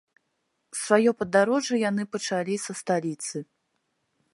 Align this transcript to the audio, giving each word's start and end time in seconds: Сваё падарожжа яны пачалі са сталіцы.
Сваё 0.83 1.11
падарожжа 1.19 1.75
яны 1.89 2.03
пачалі 2.17 2.55
са 2.67 2.73
сталіцы. 2.81 3.37